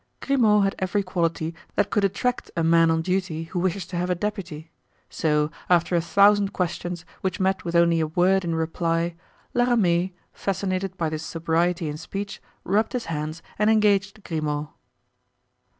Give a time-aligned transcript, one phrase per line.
[0.19, 4.09] Grimaud had every quality that could attract a man on duty who wishes to have
[4.09, 4.71] a deputy.
[5.11, 9.13] So, after a thousand questions which met with only a word in reply,
[9.53, 14.69] La Ramee, fascinated by this sobriety in speech, rubbed his hands and engaged Grimaud.